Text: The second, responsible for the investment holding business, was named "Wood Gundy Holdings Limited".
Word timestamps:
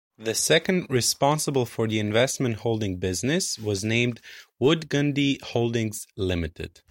The 0.17 0.33
second, 0.33 0.87
responsible 0.89 1.67
for 1.67 1.87
the 1.87 1.99
investment 1.99 2.55
holding 2.55 2.97
business, 2.97 3.59
was 3.59 3.83
named 3.83 4.19
"Wood 4.57 4.89
Gundy 4.89 5.39
Holdings 5.43 6.07
Limited". 6.17 6.81